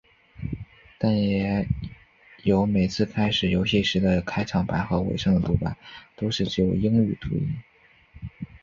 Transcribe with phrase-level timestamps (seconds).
[0.97, 1.67] 但也
[2.43, 5.77] 有每次开始游戏时的开场白和尾声的读白
[6.15, 7.59] 都是只有英语语音。